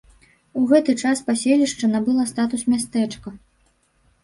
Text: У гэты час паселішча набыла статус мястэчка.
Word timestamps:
У 0.61 0.63
гэты 0.71 0.95
час 1.03 1.21
паселішча 1.27 1.91
набыла 1.93 2.27
статус 2.33 2.65
мястэчка. 2.73 3.37